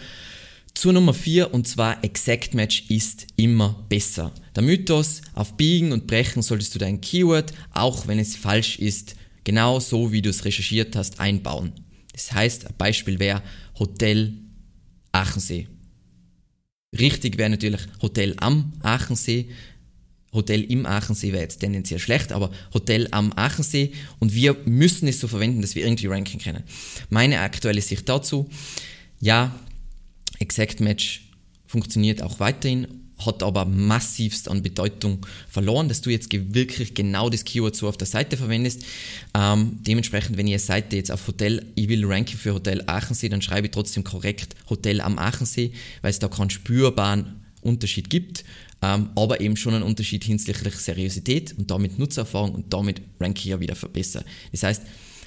zur 0.73 0.93
Nummer 0.93 1.13
4 1.13 1.53
und 1.53 1.67
zwar 1.67 2.03
Exact 2.03 2.53
Match 2.53 2.85
ist 2.89 3.27
immer 3.35 3.85
besser. 3.89 4.31
Der 4.55 4.63
Mythos, 4.63 5.21
auf 5.33 5.57
Biegen 5.57 5.91
und 5.91 6.07
Brechen 6.07 6.41
solltest 6.41 6.73
du 6.73 6.79
dein 6.79 7.01
Keyword, 7.01 7.53
auch 7.73 8.07
wenn 8.07 8.19
es 8.19 8.35
falsch 8.35 8.79
ist, 8.79 9.15
genau 9.43 9.79
so 9.79 10.11
wie 10.11 10.21
du 10.21 10.29
es 10.29 10.45
recherchiert 10.45 10.95
hast, 10.95 11.19
einbauen. 11.19 11.73
Das 12.13 12.31
heißt, 12.31 12.67
ein 12.67 12.73
Beispiel 12.77 13.19
wäre 13.19 13.41
Hotel 13.79 14.33
Aachensee. 15.11 15.67
Richtig 16.97 17.37
wäre 17.37 17.49
natürlich 17.49 17.81
Hotel 18.01 18.35
am 18.37 18.73
Aachensee. 18.81 19.49
Hotel 20.33 20.63
im 20.63 20.85
Aachensee 20.85 21.33
wäre 21.33 21.43
jetzt 21.43 21.59
tendenziell 21.59 21.99
schlecht, 21.99 22.31
aber 22.31 22.51
Hotel 22.73 23.07
am 23.11 23.33
Aachensee 23.33 23.91
und 24.19 24.33
wir 24.33 24.55
müssen 24.65 25.07
es 25.09 25.19
so 25.19 25.27
verwenden, 25.27 25.61
dass 25.61 25.75
wir 25.75 25.83
irgendwie 25.83 26.07
ranken 26.07 26.39
können. 26.39 26.63
Meine 27.09 27.41
aktuelle 27.41 27.81
Sicht 27.81 28.07
dazu, 28.07 28.49
ja, 29.21 29.55
Exact 30.39 30.79
Match 30.81 31.29
funktioniert 31.67 32.21
auch 32.21 32.39
weiterhin, 32.39 32.87
hat 33.25 33.43
aber 33.43 33.65
massivst 33.65 34.49
an 34.49 34.63
Bedeutung 34.63 35.25
verloren, 35.47 35.87
dass 35.87 36.01
du 36.01 36.09
jetzt 36.09 36.33
wirklich 36.53 36.95
genau 36.95 37.29
das 37.29 37.45
Keyword 37.45 37.75
so 37.75 37.87
auf 37.87 37.97
der 37.97 38.07
Seite 38.07 38.35
verwendest. 38.35 38.83
Ähm, 39.33 39.77
dementsprechend, 39.81 40.37
wenn 40.37 40.47
ihr 40.47 40.59
Seite 40.59 40.95
jetzt 40.95 41.11
auf 41.11 41.27
Hotel, 41.27 41.65
ich 41.75 41.87
will 41.87 42.03
ranken 42.05 42.37
für 42.37 42.55
Hotel 42.55 42.83
Aachensee, 42.87 43.29
dann 43.29 43.41
schreibe 43.41 43.67
ich 43.67 43.71
trotzdem 43.71 44.03
korrekt 44.03 44.55
Hotel 44.69 44.99
am 45.01 45.19
Aachensee, 45.19 45.71
weil 46.01 46.09
es 46.09 46.19
da 46.19 46.27
keinen 46.27 46.49
spürbaren 46.49 47.41
Unterschied 47.61 48.09
gibt, 48.09 48.43
ähm, 48.81 49.11
aber 49.15 49.39
eben 49.39 49.55
schon 49.55 49.75
einen 49.75 49.83
Unterschied 49.83 50.23
hinsichtlich 50.23 50.75
Seriosität 50.75 51.55
und 51.57 51.69
damit 51.69 51.99
Nutzererfahrung 51.99 52.55
und 52.55 52.73
damit 52.73 53.01
ranke 53.19 53.39
ich 53.39 53.45
ja 53.45 53.59
wieder 53.59 53.75
besser. 53.93 54.25
Das 54.51 54.63
heißt, 54.63 54.81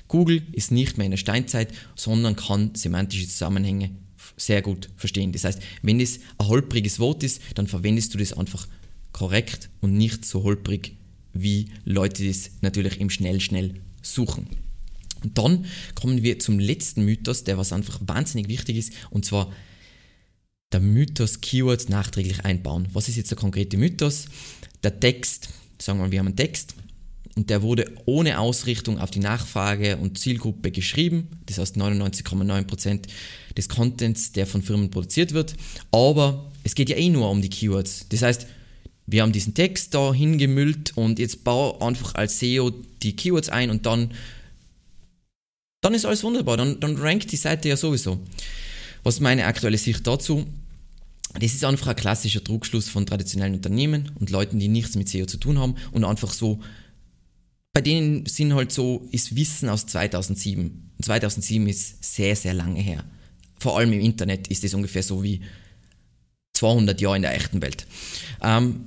Google 0.08 0.42
ist 0.52 0.70
nicht 0.70 0.98
mehr 0.98 1.06
in 1.06 1.12
der 1.12 1.18
Steinzeit, 1.18 1.72
sondern 1.96 2.36
kann 2.36 2.74
semantische 2.74 3.26
Zusammenhänge 3.28 3.90
sehr 4.36 4.62
gut 4.62 4.90
verstehen. 4.96 5.32
Das 5.32 5.44
heißt, 5.44 5.60
wenn 5.82 6.00
es 6.00 6.20
ein 6.38 6.48
holpriges 6.48 6.98
Wort 6.98 7.22
ist, 7.22 7.40
dann 7.54 7.66
verwendest 7.66 8.14
du 8.14 8.18
das 8.18 8.32
einfach 8.32 8.66
korrekt 9.12 9.70
und 9.80 9.94
nicht 9.94 10.24
so 10.24 10.42
holprig, 10.42 10.96
wie 11.32 11.70
Leute 11.84 12.26
das 12.26 12.50
natürlich 12.60 13.00
im 13.00 13.10
Schnell, 13.10 13.40
schnell 13.40 13.74
suchen. 14.02 14.46
Und 15.22 15.38
dann 15.38 15.64
kommen 15.94 16.22
wir 16.22 16.38
zum 16.38 16.58
letzten 16.58 17.04
Mythos, 17.04 17.44
der 17.44 17.56
was 17.56 17.72
einfach 17.72 18.00
wahnsinnig 18.04 18.48
wichtig 18.48 18.76
ist, 18.76 18.92
und 19.10 19.24
zwar 19.24 19.52
der 20.72 20.80
Mythos 20.80 21.40
Keywords 21.40 21.88
nachträglich 21.88 22.44
einbauen. 22.44 22.88
Was 22.92 23.08
ist 23.08 23.16
jetzt 23.16 23.30
der 23.30 23.38
konkrete 23.38 23.76
Mythos? 23.76 24.26
Der 24.82 24.98
Text, 25.00 25.48
sagen 25.80 25.98
wir 25.98 26.06
mal, 26.06 26.12
wir 26.12 26.18
haben 26.18 26.26
einen 26.26 26.36
Text 26.36 26.74
und 27.36 27.50
der 27.50 27.62
wurde 27.62 27.90
ohne 28.06 28.38
Ausrichtung 28.38 28.98
auf 28.98 29.10
die 29.10 29.20
Nachfrage 29.20 29.96
und 29.96 30.18
Zielgruppe 30.18 30.70
geschrieben. 30.70 31.28
Das 31.46 31.58
heißt 31.58 31.76
99,9% 31.76 33.02
des 33.56 33.68
Contents, 33.68 34.32
der 34.32 34.46
von 34.46 34.62
Firmen 34.62 34.90
produziert 34.90 35.32
wird. 35.32 35.54
Aber 35.90 36.52
es 36.62 36.74
geht 36.74 36.90
ja 36.90 36.96
eh 36.96 37.08
nur 37.08 37.30
um 37.30 37.42
die 37.42 37.50
Keywords. 37.50 38.06
Das 38.08 38.22
heißt, 38.22 38.46
wir 39.06 39.22
haben 39.22 39.32
diesen 39.32 39.54
Text 39.54 39.94
da 39.94 40.14
hingemüllt 40.14 40.96
und 40.96 41.18
jetzt 41.18 41.44
baue 41.44 41.80
einfach 41.82 42.14
als 42.14 42.38
SEO 42.38 42.70
die 43.02 43.16
Keywords 43.16 43.48
ein 43.48 43.70
und 43.70 43.84
dann, 43.84 44.12
dann 45.82 45.94
ist 45.94 46.06
alles 46.06 46.22
wunderbar. 46.22 46.56
Dann, 46.56 46.80
dann 46.80 46.96
rankt 46.96 47.32
die 47.32 47.36
Seite 47.36 47.68
ja 47.68 47.76
sowieso. 47.76 48.18
Was 49.02 49.20
meine 49.20 49.44
aktuelle 49.44 49.76
Sicht 49.76 50.06
dazu? 50.06 50.46
Das 51.38 51.52
ist 51.52 51.64
einfach 51.64 51.88
ein 51.88 51.96
klassischer 51.96 52.42
Trugschluss 52.42 52.88
von 52.88 53.06
traditionellen 53.06 53.56
Unternehmen 53.56 54.12
und 54.20 54.30
Leuten, 54.30 54.60
die 54.60 54.68
nichts 54.68 54.94
mit 54.94 55.08
SEO 55.08 55.26
zu 55.26 55.36
tun 55.36 55.58
haben 55.58 55.74
und 55.90 56.04
einfach 56.04 56.32
so 56.32 56.60
bei 57.74 57.80
denen 57.80 58.24
sind 58.26 58.54
halt 58.54 58.72
so, 58.72 59.06
ist 59.10 59.34
Wissen 59.36 59.68
aus 59.68 59.86
2007. 59.86 60.92
Und 60.96 61.04
2007 61.04 61.66
ist 61.66 62.02
sehr, 62.04 62.36
sehr 62.36 62.54
lange 62.54 62.80
her. 62.80 63.04
Vor 63.58 63.76
allem 63.76 63.92
im 63.92 64.00
Internet 64.00 64.46
ist 64.46 64.62
es 64.62 64.74
ungefähr 64.74 65.02
so 65.02 65.22
wie 65.24 65.40
200 66.54 67.00
Jahre 67.00 67.16
in 67.16 67.22
der 67.22 67.34
echten 67.34 67.60
Welt. 67.60 67.86
Ähm, 68.40 68.86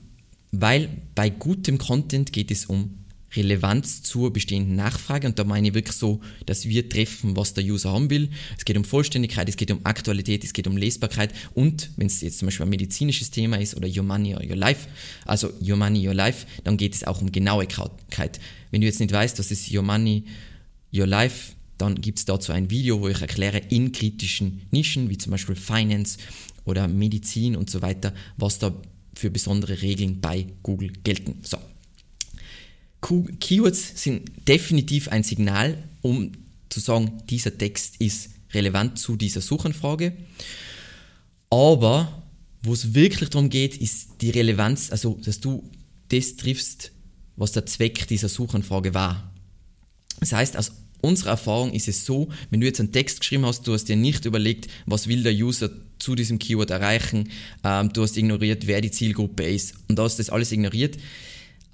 weil 0.51 0.89
bei 1.15 1.29
gutem 1.29 1.77
Content 1.77 2.31
geht 2.31 2.49
es 2.49 2.65
um 2.65 3.05
Relevanz 3.35 4.03
zur 4.03 4.31
bestehenden 4.31 4.75
Nachfrage 4.75 5.27
und 5.27 5.37
da 5.37 5.43
meine 5.43 5.69
ich 5.69 5.73
wirklich 5.73 5.95
so, 5.95 6.21
dass 6.45 6.67
wir 6.67 6.87
treffen, 6.87 7.35
was 7.35 7.53
der 7.53 7.63
User 7.63 7.91
haben 7.91 8.09
will. 8.09 8.29
Es 8.57 8.65
geht 8.65 8.77
um 8.77 8.83
Vollständigkeit, 8.83 9.49
es 9.49 9.57
geht 9.57 9.71
um 9.71 9.81
Aktualität, 9.83 10.43
es 10.43 10.53
geht 10.53 10.67
um 10.67 10.77
Lesbarkeit 10.77 11.33
und 11.53 11.89
wenn 11.97 12.07
es 12.07 12.21
jetzt 12.21 12.39
zum 12.39 12.47
Beispiel 12.47 12.65
ein 12.65 12.69
medizinisches 12.69 13.31
Thema 13.31 13.57
ist 13.57 13.75
oder 13.75 13.87
Your 13.87 14.03
Money 14.03 14.35
or 14.35 14.43
Your 14.43 14.55
Life, 14.55 14.87
also 15.25 15.51
Your 15.61 15.77
Money, 15.77 16.07
Your 16.07 16.13
Life, 16.13 16.47
dann 16.63 16.77
geht 16.77 16.95
es 16.95 17.03
auch 17.03 17.21
um 17.21 17.31
Genauigkeit. 17.31 18.39
Wenn 18.71 18.81
du 18.81 18.87
jetzt 18.87 18.99
nicht 18.99 19.11
weißt, 19.11 19.39
was 19.39 19.51
ist 19.51 19.71
Your 19.71 19.83
Money, 19.83 20.23
Your 20.93 21.07
Life, 21.07 21.53
dann 21.77 21.95
gibt 21.95 22.19
es 22.19 22.25
dazu 22.25 22.53
ein 22.53 22.69
Video, 22.69 23.01
wo 23.01 23.07
ich 23.07 23.21
erkläre 23.21 23.59
in 23.69 23.91
kritischen 23.91 24.61
Nischen, 24.71 25.09
wie 25.09 25.17
zum 25.17 25.31
Beispiel 25.31 25.55
Finance 25.55 26.17
oder 26.65 26.87
Medizin 26.87 27.55
und 27.55 27.69
so 27.69 27.81
weiter, 27.81 28.13
was 28.37 28.59
da 28.59 28.73
für 29.13 29.29
besondere 29.29 29.81
Regeln 29.81 30.21
bei 30.21 30.47
Google 30.63 30.91
gelten. 31.03 31.39
So. 31.43 31.57
Keywords 33.39 34.01
sind 34.01 34.47
definitiv 34.47 35.09
ein 35.09 35.23
Signal, 35.23 35.83
um 36.01 36.31
zu 36.69 36.79
sagen, 36.79 37.23
dieser 37.29 37.57
Text 37.57 37.95
ist 37.99 38.29
relevant 38.53 38.99
zu 38.99 39.15
dieser 39.15 39.41
Suchanfrage. 39.41 40.13
Aber 41.49 42.23
wo 42.63 42.73
es 42.73 42.93
wirklich 42.93 43.29
darum 43.29 43.49
geht, 43.49 43.77
ist 43.77 44.21
die 44.21 44.29
Relevanz, 44.29 44.91
also 44.91 45.19
dass 45.23 45.39
du 45.39 45.69
das 46.09 46.35
triffst, 46.35 46.91
was 47.35 47.51
der 47.51 47.65
Zweck 47.65 48.07
dieser 48.07 48.29
Suchanfrage 48.29 48.93
war. 48.93 49.31
Das 50.19 50.33
heißt, 50.33 50.57
aus 50.57 50.71
unserer 51.01 51.31
Erfahrung 51.31 51.71
ist 51.73 51.87
es 51.87 52.05
so, 52.05 52.29
wenn 52.49 52.59
du 52.59 52.67
jetzt 52.67 52.79
einen 52.79 52.91
Text 52.91 53.19
geschrieben 53.19 53.45
hast, 53.45 53.67
du 53.67 53.73
hast 53.73 53.85
dir 53.85 53.95
nicht 53.95 54.25
überlegt, 54.25 54.67
was 54.85 55.07
will 55.07 55.23
der 55.23 55.33
User 55.33 55.69
zu 55.99 56.15
diesem 56.15 56.39
Keyword 56.39 56.71
erreichen, 56.71 57.29
ähm, 57.63 57.93
du 57.93 58.01
hast 58.01 58.17
ignoriert, 58.17 58.67
wer 58.67 58.81
die 58.81 58.91
Zielgruppe 58.91 59.43
ist 59.43 59.75
und 59.87 59.97
du 59.97 60.03
hast 60.03 60.17
das 60.17 60.29
alles 60.29 60.51
ignoriert. 60.51 60.97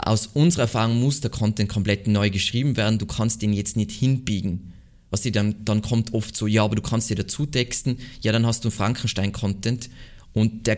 Aus 0.05 0.27
unserer 0.27 0.63
Erfahrung 0.63 0.99
muss 0.99 1.21
der 1.21 1.31
Content 1.31 1.69
komplett 1.69 2.07
neu 2.07 2.29
geschrieben 2.29 2.77
werden, 2.77 2.99
du 2.99 3.05
kannst 3.05 3.41
den 3.41 3.53
jetzt 3.53 3.77
nicht 3.77 3.91
hinbiegen. 3.91 4.73
Was 5.09 5.21
dir 5.21 5.31
dann, 5.31 5.63
dann 5.63 5.81
kommt 5.81 6.13
oft 6.13 6.35
so, 6.35 6.47
ja, 6.47 6.63
aber 6.63 6.75
du 6.75 6.81
kannst 6.81 7.09
dir 7.09 7.15
dazu 7.15 7.45
texten, 7.45 7.97
ja, 8.21 8.31
dann 8.31 8.45
hast 8.45 8.65
du 8.65 8.71
Frankenstein-Content 8.71 9.89
und 10.33 10.67
der, 10.67 10.77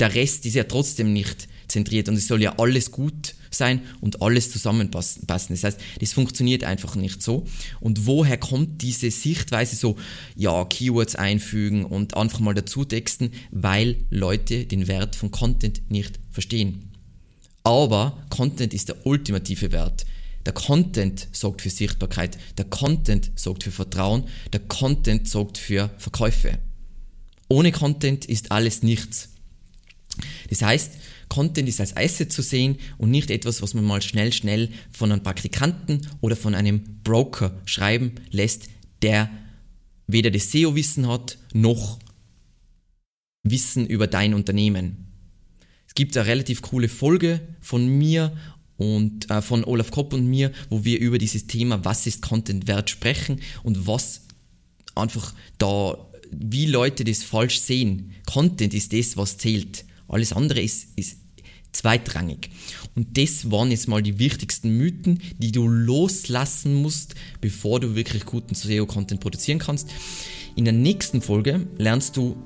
der 0.00 0.14
Rest 0.14 0.46
ist 0.46 0.54
ja 0.54 0.64
trotzdem 0.64 1.12
nicht 1.12 1.48
zentriert 1.68 2.08
und 2.08 2.16
es 2.16 2.26
soll 2.26 2.42
ja 2.42 2.58
alles 2.58 2.90
gut 2.90 3.26
sein 3.26 3.38
sein 3.50 3.82
und 4.00 4.22
alles 4.22 4.50
zusammenpassen. 4.50 5.26
Das 5.26 5.64
heißt, 5.64 5.80
das 6.00 6.12
funktioniert 6.12 6.64
einfach 6.64 6.96
nicht 6.96 7.22
so. 7.22 7.46
Und 7.80 8.06
woher 8.06 8.38
kommt 8.38 8.82
diese 8.82 9.10
Sichtweise 9.10 9.76
so, 9.76 9.96
ja, 10.36 10.64
Keywords 10.64 11.16
einfügen 11.16 11.84
und 11.84 12.16
einfach 12.16 12.40
mal 12.40 12.54
dazu 12.54 12.84
texten, 12.84 13.32
weil 13.50 13.96
Leute 14.10 14.66
den 14.66 14.88
Wert 14.88 15.16
von 15.16 15.30
Content 15.30 15.82
nicht 15.90 16.18
verstehen. 16.30 16.87
Aber 17.64 18.24
Content 18.30 18.72
ist 18.74 18.88
der 18.88 19.06
ultimative 19.06 19.72
Wert. 19.72 20.06
Der 20.46 20.52
Content 20.52 21.28
sorgt 21.32 21.62
für 21.62 21.70
Sichtbarkeit, 21.70 22.38
der 22.56 22.64
Content 22.64 23.30
sorgt 23.34 23.64
für 23.64 23.70
Vertrauen, 23.70 24.24
der 24.52 24.60
Content 24.60 25.28
sorgt 25.28 25.58
für 25.58 25.90
Verkäufe. 25.98 26.58
Ohne 27.48 27.72
Content 27.72 28.24
ist 28.24 28.50
alles 28.50 28.82
nichts. 28.82 29.30
Das 30.48 30.62
heißt, 30.62 30.92
Content 31.28 31.68
ist 31.68 31.80
als 31.80 31.96
Asset 31.96 32.32
zu 32.32 32.42
sehen 32.42 32.78
und 32.96 33.10
nicht 33.10 33.30
etwas, 33.30 33.60
was 33.60 33.74
man 33.74 33.84
mal 33.84 34.00
schnell, 34.02 34.32
schnell 34.32 34.70
von 34.90 35.12
einem 35.12 35.22
Praktikanten 35.22 36.06
oder 36.20 36.36
von 36.36 36.54
einem 36.54 37.00
Broker 37.04 37.60
schreiben 37.66 38.14
lässt, 38.30 38.68
der 39.02 39.30
weder 40.06 40.30
das 40.30 40.50
SEO-Wissen 40.50 41.06
hat, 41.06 41.38
noch 41.52 41.98
Wissen 43.42 43.86
über 43.86 44.06
dein 44.06 44.34
Unternehmen. 44.34 45.07
Gibt 45.98 46.16
eine 46.16 46.28
relativ 46.28 46.62
coole 46.62 46.88
Folge 46.88 47.40
von 47.60 47.88
mir 47.88 48.32
und 48.76 49.28
äh, 49.32 49.42
von 49.42 49.64
Olaf 49.64 49.90
Kopp 49.90 50.12
und 50.12 50.28
mir, 50.28 50.52
wo 50.70 50.84
wir 50.84 51.00
über 51.00 51.18
dieses 51.18 51.48
Thema, 51.48 51.84
was 51.84 52.06
ist 52.06 52.22
Content 52.22 52.68
wert, 52.68 52.88
sprechen 52.88 53.40
und 53.64 53.88
was 53.88 54.20
einfach 54.94 55.34
da, 55.58 55.98
wie 56.30 56.66
Leute 56.66 57.02
das 57.02 57.24
falsch 57.24 57.58
sehen. 57.58 58.12
Content 58.26 58.74
ist 58.74 58.92
das, 58.92 59.16
was 59.16 59.38
zählt. 59.38 59.84
Alles 60.06 60.32
andere 60.32 60.60
ist, 60.60 60.86
ist 60.94 61.16
zweitrangig. 61.72 62.50
Und 62.94 63.18
das 63.18 63.50
waren 63.50 63.72
jetzt 63.72 63.88
mal 63.88 64.00
die 64.00 64.20
wichtigsten 64.20 64.78
Mythen, 64.78 65.20
die 65.38 65.50
du 65.50 65.66
loslassen 65.66 66.74
musst, 66.74 67.16
bevor 67.40 67.80
du 67.80 67.96
wirklich 67.96 68.24
guten 68.24 68.54
SEO-Content 68.54 69.20
produzieren 69.20 69.58
kannst. 69.58 69.88
In 70.54 70.64
der 70.64 70.74
nächsten 70.74 71.22
Folge 71.22 71.66
lernst 71.76 72.16
du, 72.16 72.36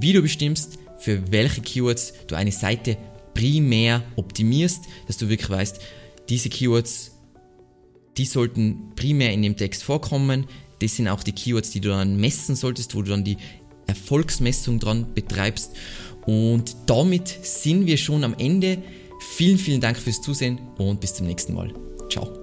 wie 0.00 0.14
du 0.14 0.22
bestimmst, 0.22 0.78
für 1.02 1.32
welche 1.32 1.60
Keywords 1.60 2.12
du 2.28 2.36
eine 2.36 2.52
Seite 2.52 2.96
primär 3.34 4.02
optimierst, 4.16 4.84
dass 5.06 5.18
du 5.18 5.28
wirklich 5.28 5.50
weißt, 5.50 5.80
diese 6.28 6.48
Keywords, 6.48 7.12
die 8.16 8.24
sollten 8.24 8.92
primär 8.94 9.32
in 9.32 9.42
dem 9.42 9.56
Text 9.56 9.82
vorkommen. 9.82 10.46
Das 10.80 10.96
sind 10.96 11.08
auch 11.08 11.22
die 11.22 11.32
Keywords, 11.32 11.70
die 11.70 11.80
du 11.80 11.88
dann 11.88 12.16
messen 12.16 12.54
solltest, 12.54 12.94
wo 12.94 13.02
du 13.02 13.10
dann 13.10 13.24
die 13.24 13.36
Erfolgsmessung 13.86 14.78
dran 14.78 15.12
betreibst. 15.14 15.72
Und 16.26 16.76
damit 16.86 17.28
sind 17.42 17.86
wir 17.86 17.96
schon 17.96 18.22
am 18.22 18.34
Ende. 18.38 18.78
Vielen, 19.36 19.58
vielen 19.58 19.80
Dank 19.80 19.98
fürs 19.98 20.20
Zusehen 20.20 20.58
und 20.78 21.00
bis 21.00 21.14
zum 21.14 21.26
nächsten 21.26 21.54
Mal. 21.54 21.72
Ciao. 22.10 22.41